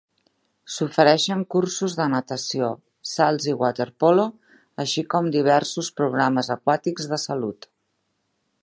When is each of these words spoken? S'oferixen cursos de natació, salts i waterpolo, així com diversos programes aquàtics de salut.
S'oferixen 0.75 1.43
cursos 1.55 1.97
de 1.99 2.07
natació, 2.13 2.69
salts 3.11 3.47
i 3.53 3.53
waterpolo, 3.61 4.27
així 4.87 5.05
com 5.15 5.31
diversos 5.37 5.95
programes 6.03 6.53
aquàtics 6.59 7.13
de 7.15 7.23
salut. 7.29 7.71